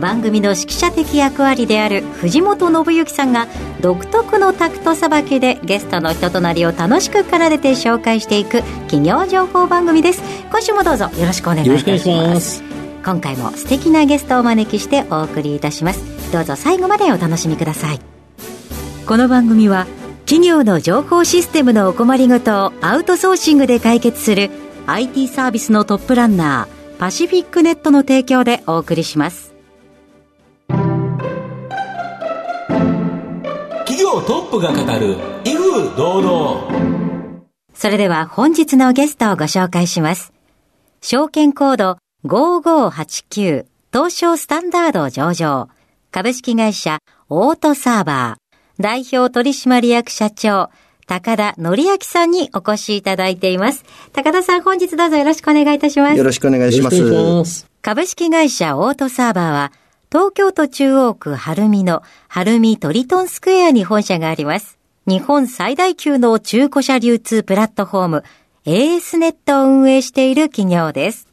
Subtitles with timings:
[0.00, 3.46] 番組の指揮者的役割である藤本信之さんが
[3.80, 10.22] 独特のタクトさばきでゲストの人となりを楽しく奏でて紹介していく企業情報番組です。
[10.50, 12.62] 今週もどうぞよろしくお願いいたします。
[13.04, 16.32] 今回も素敵なゲストをお招きしてお送りいたします。
[16.32, 18.00] どうぞ最後までお楽しみください。
[19.06, 19.86] この番組は
[20.24, 24.50] 企業の情報システムのお困りごとをアウトソーシングで解決する
[24.86, 29.49] IT サービスのトップランナーパシフィックネットの提供でお送りします
[34.14, 37.42] 業トップが語る威風堂々
[37.74, 40.32] それでは本日のゲストをご紹介します
[41.00, 45.68] 証券コード5589東証スタンダード上場
[46.10, 48.40] 株式会社オートサーバー
[48.80, 50.70] 代表取締役社長、
[51.06, 53.84] 高田則明さんにお越しいただいています。
[54.14, 56.16] 高田さん、本日どうぞよろしくお願いいたします。
[56.16, 57.66] よろしくお願いします。
[57.82, 59.72] 株式会社オートサーバーは、
[60.12, 64.76] 東京都中央区晴海の晴海トリトンスクエアに本社があります。
[65.06, 68.24] 日本最大級の中古車流通プラットフォーム
[68.64, 71.29] AS ネットを運営している企業です。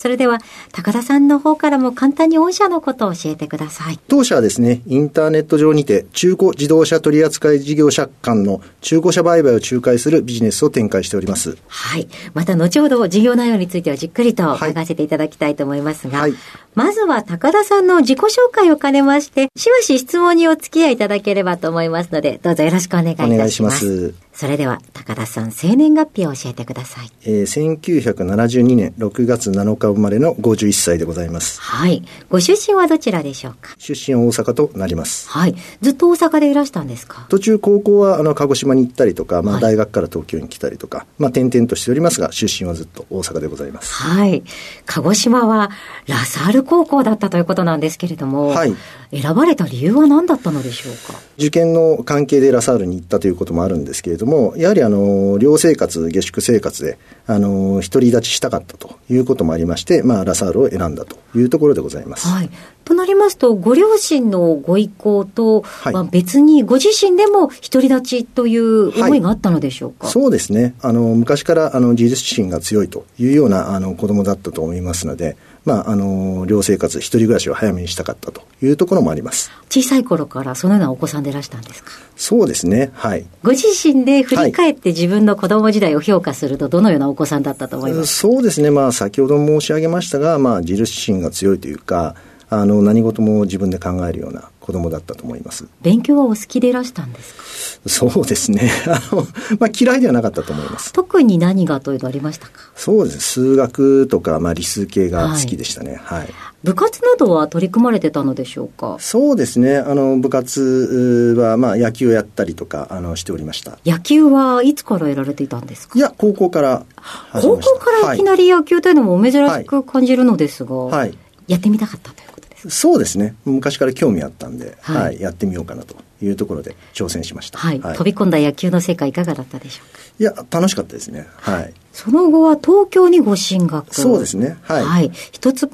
[0.00, 0.38] それでは、
[0.72, 4.00] 高田さんの方からも簡単に御社のことを教えてください。
[4.08, 11.58] 当社はですね、インターネット上にて、中古自動車取扱事業者間の中古車売買を仲介するビジネスを展開しております。
[11.68, 12.08] はい。
[12.32, 16.34] また後ほど事業内容についてはじっくりと伺わせていただきたいと思いますが、はい、
[16.74, 23.34] まずは高田さんの自己紹介を兼ねまして、しばし質問にお付き合いいただければと思いますので、どうぞよろしくお願いいたします。
[23.34, 24.14] お願いします。
[24.40, 27.10] それでは、高田さん、生年月日を教えてください。
[27.26, 31.60] えー、1972年6月7日生まれの51歳でございます。
[31.60, 32.02] はい。
[32.30, 33.74] ご出身はどちらでしょうか？
[33.76, 35.28] 出身は大阪となります。
[35.28, 35.54] はい。
[35.82, 37.26] ずっと大阪でいらしたんですか？
[37.28, 43.92] 途中、高校は、あの、鹿児島に行ったりとか、まあ、大学から東京に来たりとか、はい、まあ、転々としておりますが、出身はずっと大阪でございます。
[43.92, 44.42] はい。
[44.86, 45.70] 鹿児島は、
[46.06, 48.74] ラサール高校だったということなんですけれども、はい。
[49.12, 51.18] 選ばれた理由は何だったのでしょうか？
[51.36, 62.28] 受験の関係でラサールに行ったということもあるんですけれども、やはりあの、寮生活、下宿生活で、あの、独り立ちしたかったということもありまして、まあ、ラサールを選んだというところでございます。
[62.28, 62.50] はい。
[62.84, 70.74] となりますと、ご両親のご意向と、はい、まあ、別にご自身でも独り立ちという思いがあったのでしょうか、はい、そうですね。
[70.82, 79.50] あの、昔からあの自立心が強いというようなあの子供だったと思いますので、まあ、あの、寮生活、一人暮らしを早めにしたかったというところもあります。
[79.68, 81.90] 小さい頃からそのようなお子さんでいらしたんですか？
[82.16, 82.90] そうですね。
[82.94, 83.26] はい。
[83.42, 88.22] ご自身で振り返って自分の子供時代を評価すると、どのようなお子さんだったと思います？
[88.22, 88.70] か、そうですね。
[88.70, 92.14] まあ、先ほど申し上げましたが、まあ、自立心が強いというか、
[92.48, 95.66] あの、何事も自分で考えるような子供だったと思います。
[95.82, 97.34] 勉強はお好きでいらしたんです
[97.82, 97.88] か？
[97.88, 98.70] そうですね。
[98.86, 99.26] あの、
[99.58, 100.92] まあ、嫌いではなかったと思います。
[100.92, 102.52] 特に何がというのありましたか？
[102.76, 103.20] そうです。
[103.20, 106.00] 数学とか、まあ、理数系が好きでしたね。
[106.04, 106.28] はい、はい
[106.62, 108.96] 部活などは取り組まれてたのでしょうか？
[109.00, 109.78] そうですね。
[109.78, 113.78] あの、部活は、まあ、野球をやったりとか、あの、しておりました。
[113.86, 115.98] 野球はいつからやられていたんですか？
[115.98, 116.84] いや、高校から
[117.32, 121.16] 高校からいきなり野球というのも珍しく感じるのですが、はい、
[121.48, 122.29] やってみたかったという
[122.68, 123.34] そうですね。
[123.44, 127.58] 昔から興味あったんで、はい、はい、やってみようかなというところで挑戦しました。
[127.58, 127.80] はい。
[127.80, 130.00] はい、飛び込んだ野球の世界いかがだったでしょうか？
[130.18, 131.26] いや、楽しかったですね。
[131.36, 131.72] はい。
[131.92, 133.94] その後は東京にご進学。
[133.94, 134.58] そうですね。
[134.62, 134.84] はい。
[134.84, 135.10] はい。
[135.32, 135.68] 一橋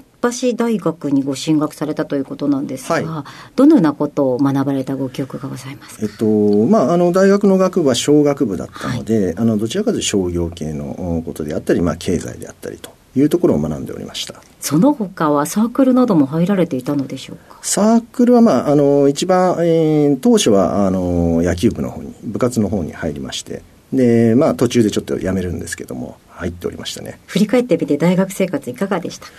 [0.56, 6.26] 大学にご進学されたということなんですが、はい、どのようなことを学ばれたご記憶がございますえっと、
[6.66, 14.34] まあ、あの、大学の学部は商学部だったので、はい、あの、どちらかというと商業系のことであったり、まあ、経済であったりというところを学んでおりました。
[14.60, 17.58] その他はサークルなども入られていたのでしょうか？
[17.62, 23.62] サークルは、まあ、あの一番、えー、当初はあの野球部の方に部活の方に入りまして
[23.92, 27.18] で、まあ、途中でちょっと辞めるんですけども入っておりましたね。
[27.26, 29.32] 振り返ってみて大学生活いかがでしたか？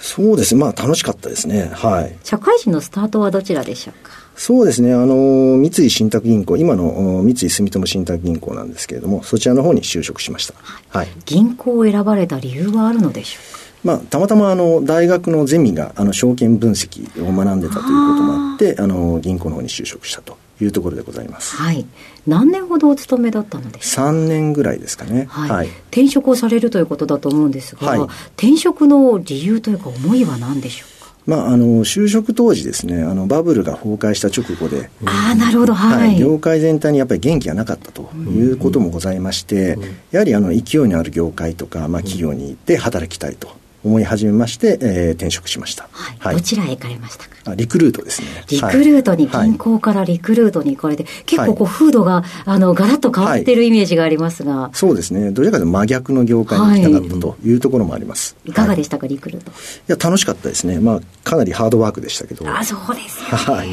[0.00, 0.60] そうですね。
[0.60, 1.70] まあ楽しかったですね。
[1.74, 2.16] はい。
[2.24, 4.12] 社会人のスタートはどちらでしょうか？
[4.36, 4.92] そうですね。
[4.92, 10.54] あの、三井信託銀行、今の三井住友信託銀行なんですけれども、そちらの方に就職しました。
[10.90, 11.08] はい。
[11.24, 13.58] 銀行を選ばれた理由はあるのでしょうか？
[13.84, 17.92] まあ、たまたまあの大学のゼミがあの証券分析を学んでたということ
[18.22, 21.56] もあってあの銀行の方に就職したというところでございます。
[21.56, 21.86] はい。
[22.26, 24.04] 何年ほどお勤めだったのでしょう？
[24.06, 24.10] か。
[24.10, 25.26] 3年ぐらいですかね。
[25.30, 25.50] はい。
[25.50, 28.00] はい、転職をされるということだと思うんですが、はい、
[28.36, 30.98] 転職の理由というか思いは何でしょうか？
[31.26, 39.76] まあ、あの就職当時ですねあのバブルが崩壊した直後で、ああなるほどはい、はい、業界全体にやっぱり元気がなかったということもございまして、
[40.10, 43.48] やはりあの勢いのある業界とか、まあ、企業に行って働きたいと
[43.84, 47.54] 思い始めまして、えー、転職しました、はい、はい、どちらへ行かれましたか？
[47.54, 48.28] リクルートですね。
[48.50, 55.30] リクルートに、銀行からリクルートに行かれて、結構こう風土があのガラッと変わってるイメージがありますが、そうですね。
[55.30, 59.50] どちらかというと真逆の業界に行きたかったというところもあります、い、かがでしたか、リクルート？
[59.50, 59.54] い。
[59.86, 60.80] や楽しかったですね。
[60.80, 62.48] まあかなりハードワークでしたけど。
[62.48, 63.68] あそうですよ、ね、はい、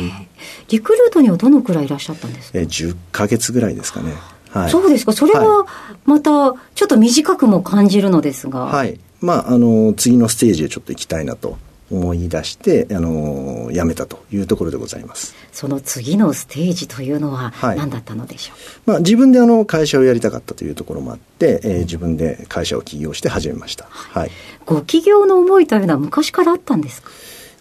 [0.69, 4.13] リクルートにはどのくらいいらっしゃったんですか、えー、10か月ぐらいですかね。
[4.51, 5.65] はい、そうですか、それは
[6.05, 11.57] またちょっと短くも感じるのですが、はい、まあ、あの次のステージへちょっと行きたいなと
[11.91, 15.35] 思い出してあの辞めたというところでございます。
[15.51, 24.31] その次のステージというのは何だったのでしょう、はい、まあ、自分であの会社をやりたかったというところもあって、えー、自分で会社を起業して始めました、はい、はい、
[24.65, 27.11] ご起業の思いというのは昔からあったんですか？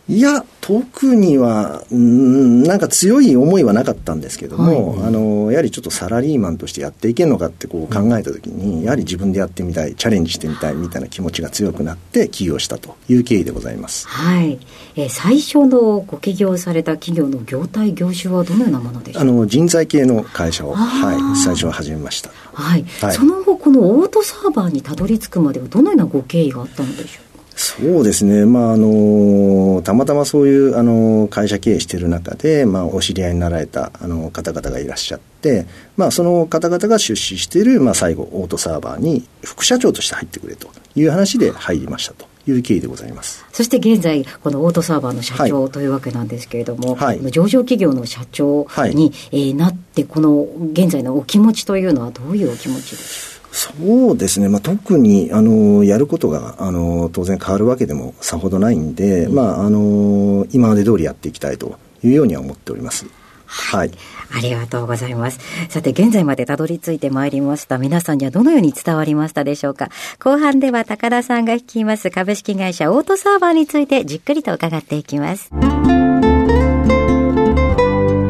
[0.07, 14.07] いや、特には、うん、なんか強い思いはなかったんですけども、はい、あの、やはりちょっとサラリーマンとしてやっていけるのかってこう考えたときに、やはり自分でやってみたい、チャレンジしてみたいみたいな気持ちが強くなって起業したという経緯でございます。
[14.07, 14.59] はい。
[14.97, 19.23] えー、最初のご起業された企業の業態、業種はどのようなものでしょう？
[19.23, 22.31] あの、人材系の会社を、はい、最初は始めました。
[22.53, 22.85] はい。
[23.01, 27.24] はい、その後、このオートサーバーにたどり着くまではどのようなご経緯があったのでしょう？
[27.65, 35.67] そうですね、まああのたまたまそういうあの会社経営している中で、まあ、お知り合いになられたあの方々がいらっしゃって、
[35.97, 42.27] まあ、その方々が出資している、まあ、最後、オートサーバーに副社長として入ってくれという話で入りましたと。
[42.47, 43.43] いう経緯でございます。
[43.53, 48.93] そして現在、このオートサーバーの社長というわけなんですけれども、はい、上場企業の社長に、はい、
[49.33, 53.34] えー、なって、この現在のお気持ちというのは、どういうお気持ちでしょう？
[53.55, 63.07] そうですね、まあ、特にあのやることがあの当然変わるわけでもさほどないんで、うん、まあ、あの今まで通りやっていきたいというようには思っております。
[63.47, 63.93] はい、
[64.37, 65.39] ありがとうございます。
[65.69, 67.79] さて、現在までたどり着いてまいりました。
[67.79, 69.91] 皆さんにはどのように伝わりましたでしょうか。
[70.19, 75.51] 後半では高田さんが率います株式会社オートサーバーについてじっくりと伺っていきます。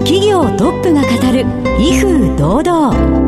[0.00, 1.46] 企業トップが語る、
[1.80, 3.23] 威風堂々。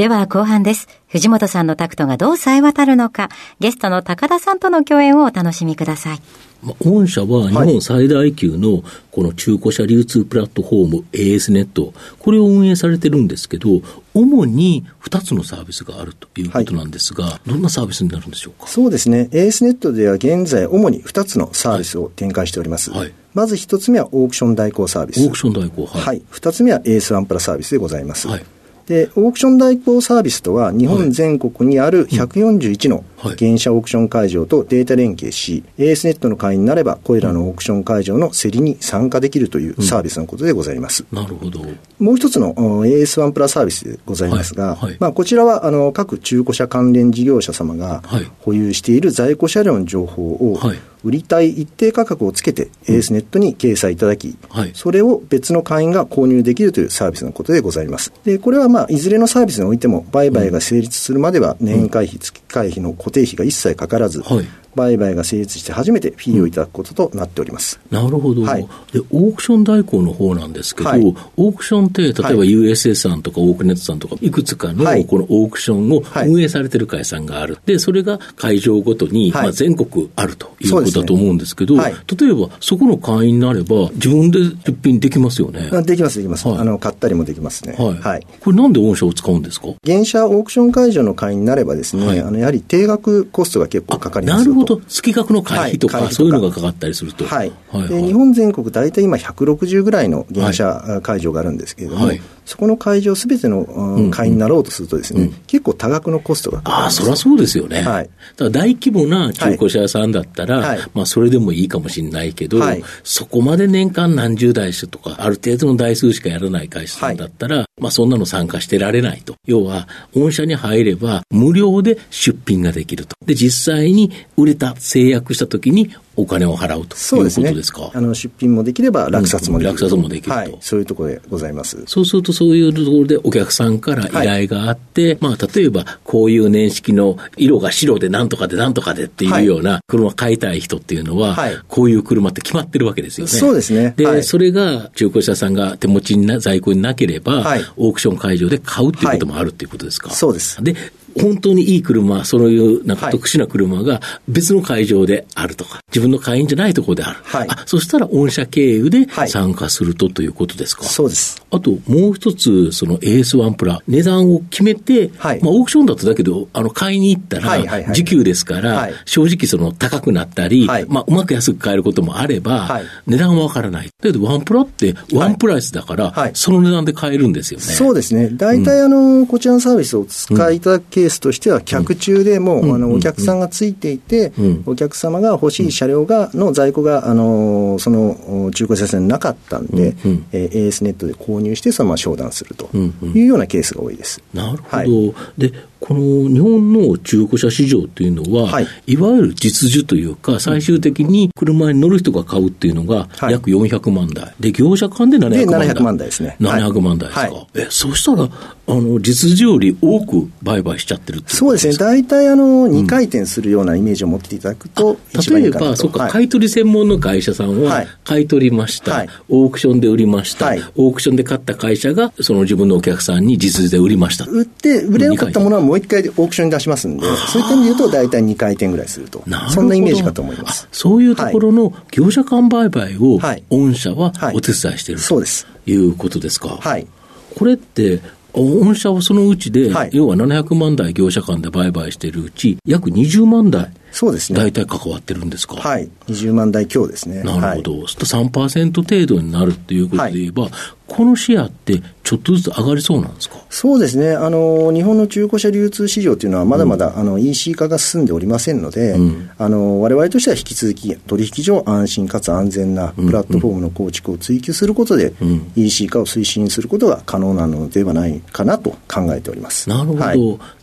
[0.00, 0.88] では後半です。
[1.08, 6.22] 藤本さんのタクトがどう冴え渡るのか、ゲストの高田さんとの共演をお楽しみください。
[6.62, 13.82] まあ、御社は日本最大級のこの中古車流通プラットフォーム AS ネット、これを運営されてるんですけど、
[14.14, 18.68] 主に2つのサービスがあるということなんですが、はい、どんなサービスになるんでしょうか？
[18.68, 22.90] そうですね、AS ネットでは現在、主に2つのサービスを展開しております。
[22.90, 25.22] はい、まず1つ目はオークション代行サービス。
[25.22, 26.02] オークション代行、はい。
[26.02, 28.26] はい、2つ目は AS1 プラサービスでございます。
[28.26, 28.46] はい
[28.90, 33.04] で、オークション代行サービスとは、日本全国にある141の
[33.38, 41.06] 原車オークション会場とデータ連携し、AS ネットの会員になれば、これらのオークション会場の競りに参加できるというサービスのことでございます。
[41.08, 41.60] うん、なるほど。
[42.00, 44.76] もう一つの AS1 プラサービスでございますが、はい。
[44.86, 48.02] はい、まあ、こちらはあの各中古車関連事業者様が
[48.40, 58.12] 保有している在庫車両の情報を、はい売りたい一定価格をつけて、エースネットに掲載いただき、はい、それを別の会員が購入できるというサービスのことでございます。
[58.24, 67.80] で、これはまあ、いずれのサービスにおいても、売買が成立するまでは、年会費、月会費の固定費が一切かからず、はい売買が成立して初めてフィーをいただくこととなっております。
[67.90, 68.62] なるほど、はい、
[68.92, 71.02] で、オークション代行の方なんですけど、はい、
[71.36, 74.30] オークションって、例えば USS さんとかオークネットさんとか、い。
[74.30, 77.58] くつかのこのオークションを運営されてる会社がある。
[77.66, 85.70] で、それが会場ごとに、まあ、全国あるということだと思うんですけど、ね、例えばそこの会員になれば、自分で出品できますよね。
[85.82, 86.48] できます、できます。
[86.48, 87.76] あの、買ったりもできますね。
[87.78, 88.26] はい。
[88.40, 89.68] これなんで御社を使うんですか？
[89.84, 94.48] 現社オークション会場の会員になればですね、あの、やはり定額コストが結構かかります。
[94.48, 94.80] なるほど。
[94.86, 97.24] 月額のの会費とか、はい、そういうのがかかったりすると。
[97.24, 97.52] はい。
[97.68, 107.82] はい、で日本全国大体今160ぐらいの原車会場があるんですけれども、はい、そこの会場すべての、会員になろうとするとですね、うん、結構多額のコストがああ、そりゃそうですよね。
[107.82, 108.04] はい。
[108.04, 119.36] だから大規模な中古車屋さんだったら、はい、まあそれでもいいかもしれないけど、はい、そこまで年間何十台種とか、ある程度の台数しかやらない会社さんだったら、まあそんなの参加してられないと。
[119.46, 123.14] 要は、御社に入れば無料で出品ができると。
[123.24, 127.80] で、実際に売れた、制約したときにお金を払うということですか？
[127.82, 131.82] ね、あの出品もできれば落札もできる、うん、落札もできると、はい、そういうところでございます。
[131.86, 143.32] そうすると、そういうところでお客さんから依頼があって、はい、まあ、例えば、こういう年式の色が白でなんとかでなんとかでっていうような車買いたい人っていうのは、はい、こういう車って決まってるわけですよね。
[143.32, 143.94] そうですね。
[143.96, 147.44] で、それが中古車さんが手持ちにな在庫になければ、
[147.76, 150.10] オークション会場で買うっていうこともあるっていうことですか？
[150.10, 150.62] そうです。
[150.62, 150.74] で、
[151.18, 157.20] 本当にいい車、そういうなんか特殊な車が別の会場であるとか、自分の会員じゃないところである。
[157.24, 160.84] はい、あそしたら御社経由で参加すると、ということですか？
[160.84, 161.42] そうです。
[161.50, 173.86] あと、もう一つ、その AS1 プラ、値段を決めて、はい、まあ、オークションだとだけど、あの、買いに行ったら、時給ですから、正直その高くなったり、まあ、うまく安く買えることもあれば、値段はわからない。
[173.86, 177.66] だけど、ワンプラってワンプライスだから、その値段で買えるんですよね。
[177.66, 178.30] そうですね。
[178.32, 184.32] 大体、あの、こちらのサービスを使いいただくケースとしては、客中でも、あの、お客さんがついていて、
[184.66, 189.96] お客様が欲しい車両が、の在庫が、あの、その、中古車線なかったんで、
[190.32, 194.22] えー、AS ネットで購入して、そのまま商談するというようなケースが多いです。
[194.34, 194.76] なるほど。
[194.76, 205.68] はい、で、この日本の中古車市場というのは、はい、いわゆる実需というか、最終的に車に乗る人が買うっていうのが約400万台、はい、で業者間で700万台。
[205.68, 206.36] で700万台ですね。
[206.40, 207.20] 700万台ですか。
[207.20, 208.28] はい、えそうしたら、
[208.70, 224.24] あの実需より多く売買しちゃってるってそうですね、大体あの2回転するようなイメージを持っていただくと、うん、例えば、そっか、買い取り専門の会社さんは、買い取りました、オークションで売りました、オークションで買った会社が、その自分のお客さんに実需で売りました。
[224.26, 230.66] 売って、売れなかったものはもう一回オークション出しますんで、そういった意味で言うと、大体2回転ぐらいすると、そんなイメージかと思います。
[230.72, 235.46] そういうところの業者間売買を、御社はお手伝いしている、そうです。
[235.66, 236.58] いうことですか？
[236.60, 236.88] はい、
[237.36, 238.00] これって
[238.32, 244.38] 御社はそのうちで、はい、要は700万台業者間で売買しているうち、約20万台、そうですね。
[244.38, 245.56] 大体関わってるんですか？
[245.56, 245.88] はい。
[246.08, 247.22] 20万台強ですね。
[247.22, 247.72] なるほど。
[247.72, 250.52] はい、3%程度になるっていうことで言えば、はい、
[250.86, 253.36] このシェアってちょっとずつ上がりそうなんですか？
[253.50, 254.12] そうですね。
[254.12, 269.68] あの、日本の中古車流通市場というのはまだまだ、うん、あの EC 化が進んでおりませんので、うん、あの、我々としては引き続き取引上安心かつ安全なプラットフォームの構築を追求することで、うん、EC 化を推進することが可能なのではないかなと考えております。
[269.68, 270.00] なるほど。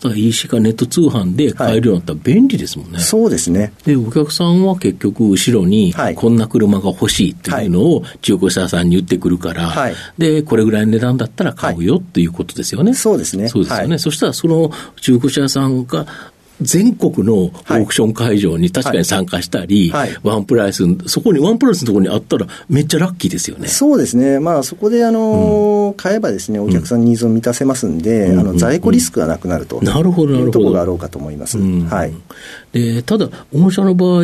[0.10, 2.96] はい、EC 化ネット通販で買えるようになったら便利ですもんね。
[2.96, 3.74] はい、そうですね。
[3.84, 12.94] で、お客さんは結局後ろに、こんな車が欲しいっていうのを中古車さんに言ってくるから、はい、で、これぐらいの値段だったら買うよっていうことですよね。
[12.94, 13.48] そうですね。
[13.48, 13.98] そうですよね。
[13.98, 14.72] そしたらその
[15.02, 16.06] 中古車屋さんが
[16.62, 20.10] 全国のオークション会場に確かに参加したり、はい。
[20.10, 23.68] はい、ワンプライス、そこにワンプライスのところにあったら、めっちゃラッキーですよね。
[23.68, 30.46] そうですね、まあ、そこであの、うん、買えばですね、お客さんニーズを満たせますんで、うん、あの在庫リスクがなくなると、なるほど、なるほど。
[30.46, 31.58] いうところがあろうかと思います。
[31.58, 32.14] うん、はい、
[32.72, 34.24] でただ、御社の場合、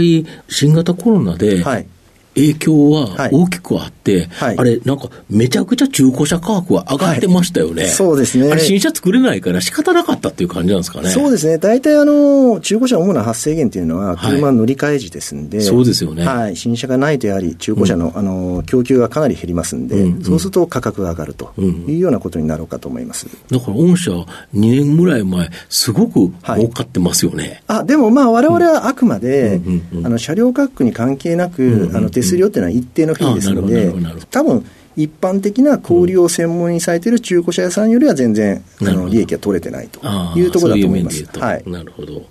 [0.49, 1.87] 新型コロナで、はい
[2.35, 8.51] 影響は大きくあって、はい、あれ、なんかめちゃくちゃ中古車価格は上がってましたよね、はい、そうですね。
[8.51, 11.09] あれ、新車作れないから仕方なかったっていう感じなんですかね。
[11.09, 11.57] そうですね。
[11.57, 16.25] 大体、あの、中古車主な発生源っていうのは、車乗り換え時ですんで、はい、そうですよね。
[16.25, 16.55] はい。
[16.55, 23.27] 新車がないと、やはり中古車の、うん、あの、供給がかなり減りますんで、うんうん、そうすると価格が上がるというようなことになろうかと思います。
[23.49, 24.25] だから、御社、2
[24.55, 27.61] 年ぐらい前、すごく儲かってますよね。
[27.67, 29.61] あ、でもまあ、我々はあくまで、
[30.03, 33.93] あの、車両価格に関係なく、あの、手数料っていうのは一定定のフィーですので、
[34.31, 34.65] 多分
[34.95, 39.99] 一般的な小売りを専門にされている中古車屋さんよりは全然、あの利益が取れてないと
[40.37, 41.25] いうところだと思います。
[41.39, 42.23] はい、なるほど。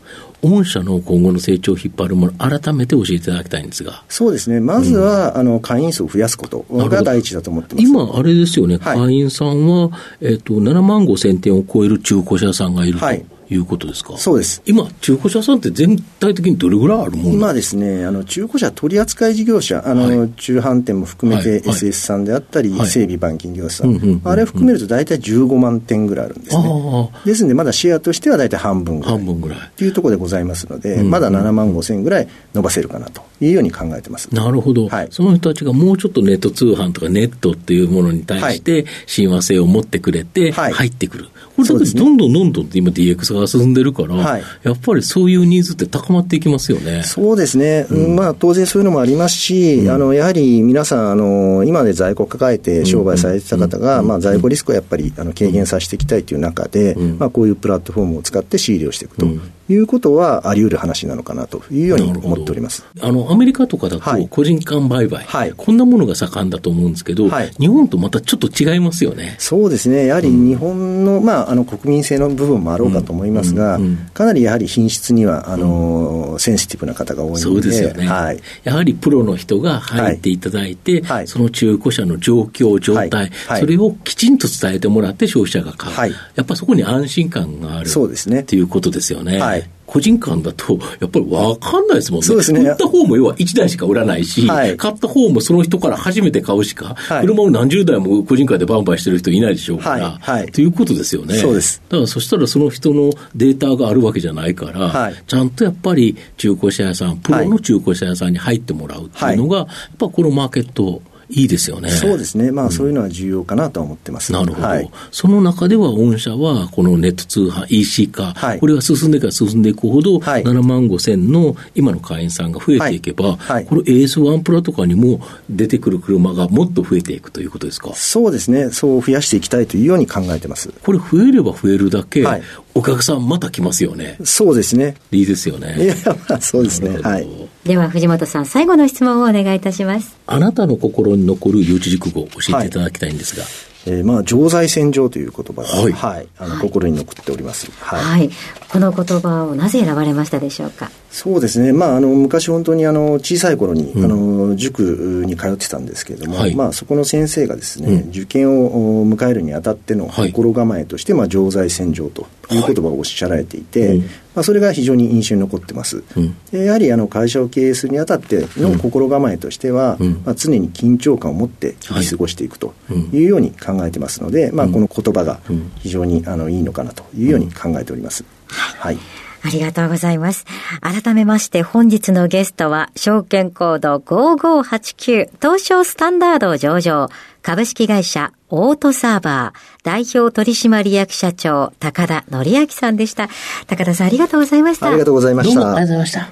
[0.43, 4.03] 御社の今後の成長を引っ張るもの、改めて教えていただきたいんですが。
[4.09, 4.59] そうですね。
[4.59, 7.87] まずは、うん、あの、会員数を増やすことが第一だと思ってます。
[7.87, 13.05] 今、あれですよね、はい、会員さんは、えっ、と、7万5千点を超える中古車さんがいると。
[13.05, 14.17] はいいうことですか？
[14.17, 14.63] そうです。
[14.67, 27.11] 今、中古車さんって全体的にどれぐらいあるもの今ですね、あの中古車取扱事業者、あの、はい、中販店も含めて SS さんであったり、はい、整備板金業者さん、あれを含めると大体15万点ぐらいあるんですね。
[27.25, 29.15] ですので、まだシェアとしては大体半分ぐらい。
[29.17, 29.59] 半分ぐらい。
[29.77, 34.29] というところでございますので、うんうん、まだ7万5千ぐらい伸ばせるかなというように考えてます。
[34.35, 34.89] なるほど。
[34.89, 41.29] はい、その人たちがもうちょっとネット通販とかネットっていうものに対して親和性を持ってくれて入ってくる。
[41.57, 47.03] これだけどんどんどんどん今 DX が進んでるから、はい、やっぱりそういうニーズって高まっていきますよね。
[47.03, 47.87] そうですね。
[47.91, 59.27] うん、まあ当然そういうのもありますし、うん、あの、やはり皆さん、あの、今で在庫抱えて商売されてた方が、まあ在庫リスクをやっぱりあの軽減させていきたいという中で、まあこういうプラットフォームを使って仕入れをしていくと
[59.69, 62.85] いうことはあり得る話なのかなというように思っております。
[63.01, 69.37] あのアメリカとかだと、個人間売買、はい、こんなものが盛んだと思うんですけど、はい、日本とまたちょっと違いますよね。
[69.39, 73.79] そうですね、やはり日本の,、まあ、あの国民性の部分もあろうかと思いますが、
[74.15, 88.41] かなりやはり品質にはあの、センシティブな方が多いので、そうですよね、はい、やはりプロの人が入っていただいて、はい、その中古車の状況、状態、それをきちんと伝えてもらって消費者が買う、やっぱそこに安心感があるそうですね。
[88.41, 89.39] っていうことですよね。
[89.53, 92.27] はい、個人間だと、やっぱり分かんないですもんね。
[92.27, 92.61] そうですね。
[92.61, 101.35] 売った方も要は1台しか売らないし、はい、買った方もその人から初めて買うしか、はい、車を何十台も個人間で売買してる人いないでしょうから、はい、ということですよね。
[101.35, 101.83] そうです。
[101.89, 109.67] だからそしたらその人のデータがあるわけじゃないから、ちゃんとやっぱり中古車屋さん、プロの中古車屋さんに入ってもらうっていうのが、やっ
[109.99, 111.03] ぱこのマーケット、
[111.35, 111.91] いいですよね。
[111.91, 112.53] そうですね。
[112.53, 114.33] まあ、そういうのは重要かなと思ってます。
[114.33, 114.91] なるほど、はい。
[115.11, 127.93] その中では、御社は、このネット通販、EC 化、はい、これが進んでいから進んでいくほど、はい、7万5千の今の会員さんが増えていけば、はい、この AS1 プラとかにも出てくる車がもっと増えていくということですか？
[127.95, 128.71] そうですね。
[128.71, 130.73] そう増やしていきたいというように考えてます。
[130.83, 132.43] これ増えれば増えるだけ、はい、
[132.75, 134.17] お客さんまた来ますよね。
[134.25, 134.97] そうですね。
[135.11, 135.77] いいですよね。
[135.79, 135.95] いや、
[136.29, 136.99] まあ、そうですね。
[136.99, 137.29] はい。
[137.65, 140.17] では、藤本さん、最後の質問をお願いいたします。
[140.27, 143.43] あなたの心に残る四字熟語を教えていただきたいんですが。
[143.43, 143.53] はい
[143.85, 147.69] えー、まあ、常在戦場という言葉が、はい、はい、あの、心に残っております。
[147.81, 148.01] はい。
[148.01, 148.31] はい、
[148.69, 150.89] この言葉をなぜ選ばれましたでしょうか？
[151.11, 151.73] そうですね。
[151.73, 164.01] まあ、あの、昔本当にあの、小さい頃に、うん、あの、塾に通ってたんですけれども、はい、まあ、そこの先生がですね、うん、受験を迎えるにあたっての心構えとして、まあ、常在戦場という言葉をおっしゃられていて、
[164.35, 166.03] まあ、それが非常に印象に残ってます。
[166.17, 172.75] うん、やはりあの会社を経営するにあたっての心構えとしては、うん、まあ、常に緊張感を持って日々過ごしていくと
[173.13, 175.41] いうように考えてますので、まあ、この言葉が
[175.79, 178.25] 非常にあのいいのかなというように考えております。
[178.49, 178.99] はい。
[179.45, 180.47] ありがとうございます。
[180.81, 187.09] 改めまして本日のゲストは、証券コード5589東証スタンダード上場、
[187.43, 193.29] 株式会社オートサーバー代表取締役社長高田則明さんでした。
[193.67, 194.87] 高田さんありがとうございました。
[194.89, 195.61] ありがとうございました。
[195.61, 196.31] どうもありがとうございました。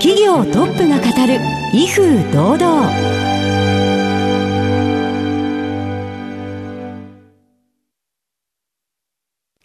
[0.00, 1.38] 企業トップが語る
[1.72, 3.35] 威風堂々。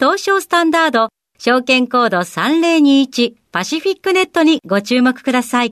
[0.00, 1.08] 東証スタンダード、
[1.40, 5.70] 証券コード3021パシフィックネットにご注目ください。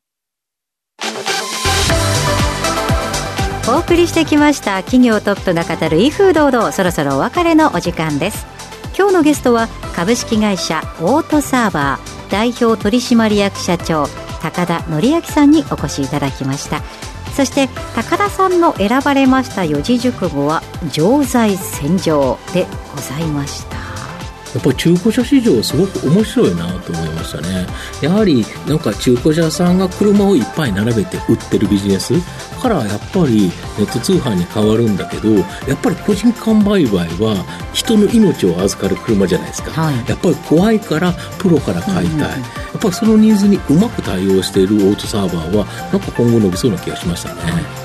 [3.69, 8.47] お送りしてきました企業トップが語る威風堂々そろそろお別れのお時間です。
[8.99, 14.09] 今日のゲストは株式会社オートサーバー代表取締役社長
[14.43, 16.83] 高田則明さんにお越しいただきました。
[17.37, 23.76] そして高田さんの選ばれました四字熟語は常在戦場でございました。
[24.57, 27.66] やっぱり中古車市場すごく面白いなと思いましたね。
[28.01, 32.14] やはりなんか中古車さんが車をいっぱい並べて売ってるビジネス
[32.62, 39.71] からやっぱりネット通販に変わるんだけど、やっぱり個人間売買は人の命を預かる車じゃないですか。
[39.73, 42.09] はい、やっぱり怖いからプロから買いたい。
[42.09, 42.38] うんうん、や
[42.77, 47.41] っぱりそのニーズにうまく対応しているオートサーバーはなんか今後伸びそうな気がしましたね。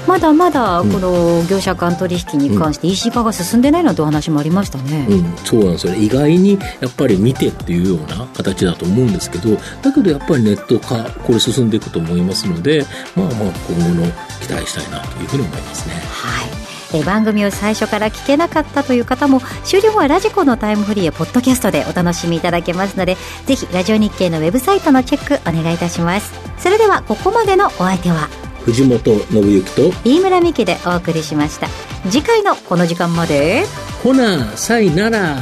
[0.08, 5.08] まだまだこの業者間取引に関して EC 化が進んでないなんてお話もありましたね。
[5.10, 6.00] うん、そうなんですよね。
[6.00, 15.96] 意外にやっぱり見てっていうような形だと思うんですけど、だけどやっぱりネット化、これ進んでいくと思いますので、まあまあ今後の期待したいなというふうに思いますね。
[15.96, 16.61] はい。
[16.94, 26.32] え番組を最初から聞けなかったという方も終了後はラジコのタイムフリーやポッドキャストでお楽しみいただけますのでぜひラジオ日経のウェブサイトのチェックお願いいたします。
[26.58, 28.30] それではここまでのお相手は
[28.66, 31.68] 藤本信之と飯村美希でお送りしました。
[32.10, 33.66] 次回のこの時間まで。
[34.04, 35.38] ほなさいなら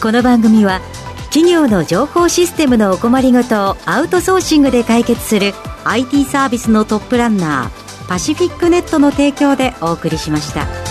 [0.00, 0.80] この番組は
[1.30, 5.52] 企業の情報システムのお困りごとをアウトソーシングで解決する
[5.84, 10.83] IT サービスのトップランナーパシフィックネットの提供でお送りしました。